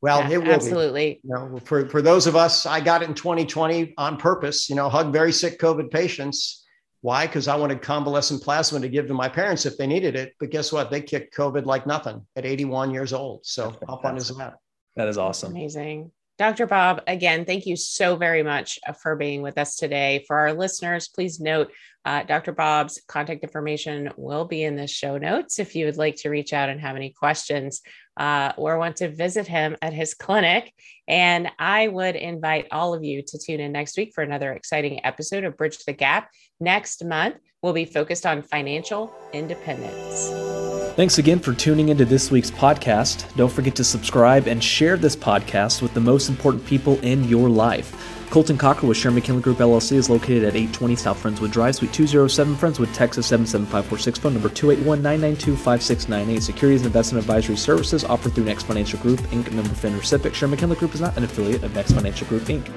Well, 0.00 0.20
yeah, 0.20 0.30
it 0.30 0.42
will 0.42 0.52
absolutely. 0.52 1.20
Be. 1.22 1.28
You 1.28 1.34
know, 1.34 1.60
for, 1.64 1.88
for 1.88 2.02
those 2.02 2.26
of 2.26 2.34
us, 2.34 2.66
I 2.66 2.80
got 2.80 3.02
it 3.02 3.08
in 3.08 3.14
2020 3.14 3.94
on 3.96 4.16
purpose, 4.16 4.68
you 4.68 4.74
know, 4.74 4.88
hug 4.88 5.12
very 5.12 5.32
sick 5.32 5.60
COVID 5.60 5.92
patients. 5.92 6.66
Why? 7.02 7.26
Because 7.26 7.46
I 7.46 7.54
wanted 7.56 7.82
convalescent 7.82 8.42
plasma 8.42 8.80
to 8.80 8.88
give 8.88 9.06
to 9.08 9.14
my 9.14 9.28
parents 9.28 9.64
if 9.64 9.76
they 9.76 9.86
needed 9.86 10.16
it. 10.16 10.34
But 10.40 10.50
guess 10.50 10.72
what? 10.72 10.90
They 10.90 11.00
kicked 11.00 11.36
COVID 11.36 11.66
like 11.66 11.86
nothing 11.86 12.24
at 12.36 12.44
81 12.44 12.92
years 12.92 13.12
old. 13.12 13.44
So 13.44 13.74
how 13.88 13.98
fun 13.98 14.16
is 14.16 14.28
that? 14.28 14.54
That 14.96 15.08
is 15.08 15.18
awesome. 15.18 15.52
Amazing. 15.52 16.10
Dr. 16.38 16.66
Bob, 16.66 17.02
again, 17.06 17.44
thank 17.44 17.66
you 17.66 17.76
so 17.76 18.16
very 18.16 18.42
much 18.42 18.78
uh, 18.86 18.92
for 18.92 19.16
being 19.16 19.42
with 19.42 19.58
us 19.58 19.76
today. 19.76 20.24
For 20.26 20.36
our 20.36 20.52
listeners, 20.52 21.08
please 21.08 21.38
note 21.38 21.70
uh, 22.04 22.24
Dr. 22.24 22.52
Bob's 22.52 23.00
contact 23.06 23.44
information 23.44 24.10
will 24.16 24.44
be 24.44 24.64
in 24.64 24.74
the 24.74 24.88
show 24.88 25.18
notes 25.18 25.58
if 25.58 25.76
you 25.76 25.86
would 25.86 25.98
like 25.98 26.16
to 26.16 26.30
reach 26.30 26.52
out 26.52 26.68
and 26.68 26.80
have 26.80 26.96
any 26.96 27.10
questions 27.10 27.80
uh, 28.16 28.52
or 28.56 28.78
want 28.78 28.96
to 28.96 29.08
visit 29.08 29.46
him 29.46 29.76
at 29.82 29.92
his 29.92 30.14
clinic. 30.14 30.72
And 31.06 31.48
I 31.58 31.86
would 31.86 32.16
invite 32.16 32.66
all 32.72 32.92
of 32.92 33.04
you 33.04 33.22
to 33.22 33.38
tune 33.38 33.60
in 33.60 33.70
next 33.70 33.96
week 33.96 34.12
for 34.14 34.22
another 34.22 34.52
exciting 34.52 35.04
episode 35.04 35.44
of 35.44 35.56
Bridge 35.56 35.78
the 35.84 35.92
Gap. 35.92 36.28
Next 36.58 37.04
month, 37.04 37.36
we'll 37.62 37.72
be 37.72 37.84
focused 37.84 38.26
on 38.26 38.42
financial 38.42 39.14
independence. 39.32 40.71
Thanks 40.94 41.16
again 41.16 41.38
for 41.38 41.54
tuning 41.54 41.88
into 41.88 42.04
this 42.04 42.30
week's 42.30 42.50
podcast. 42.50 43.34
Don't 43.34 43.50
forget 43.50 43.74
to 43.76 43.84
subscribe 43.84 44.46
and 44.46 44.62
share 44.62 44.98
this 44.98 45.16
podcast 45.16 45.80
with 45.80 45.94
the 45.94 46.00
most 46.00 46.28
important 46.28 46.66
people 46.66 47.00
in 47.00 47.24
your 47.24 47.48
life. 47.48 47.96
Colton 48.28 48.58
Cockrell 48.58 48.88
with 48.88 48.98
Sherman 48.98 49.14
McKinley 49.14 49.40
Group 49.40 49.56
LLC 49.56 49.92
is 49.92 50.10
located 50.10 50.44
at 50.44 50.54
820 50.54 50.96
South 50.96 51.22
Friendswood 51.22 51.50
Drive, 51.50 51.76
Suite 51.76 51.94
207, 51.94 52.54
Friendswood, 52.56 52.92
Texas 52.92 53.26
77546. 53.26 54.18
Phone 54.18 54.34
number 54.34 54.50
281-992-5698. 54.50 56.42
Securities 56.42 56.80
and 56.82 56.86
investment 56.86 57.24
advisory 57.24 57.56
services 57.56 58.04
offered 58.04 58.34
through 58.34 58.44
Next 58.44 58.64
Financial 58.64 58.98
Group 58.98 59.20
Inc. 59.20 59.50
Member 59.50 59.70
FINRA 59.70 60.00
SIPC. 60.00 60.34
Sherman 60.34 60.56
McKinley 60.56 60.76
Group 60.76 60.94
is 60.94 61.00
not 61.00 61.16
an 61.16 61.24
affiliate 61.24 61.62
of 61.62 61.74
Next 61.74 61.92
Financial 61.92 62.26
Group 62.26 62.42
Inc. 62.42 62.70